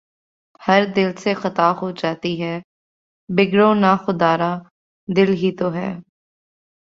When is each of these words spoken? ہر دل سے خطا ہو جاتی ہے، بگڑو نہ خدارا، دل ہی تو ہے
ہر 0.61 0.81
دل 0.95 1.09
سے 1.15 1.33
خطا 1.33 1.71
ہو 1.71 1.91
جاتی 1.91 2.33
ہے، 2.41 2.55
بگڑو 3.29 3.73
نہ 3.73 3.95
خدارا، 4.05 4.51
دل 5.07 5.33
ہی 5.33 5.51
تو 5.51 5.73
ہے 5.73 5.89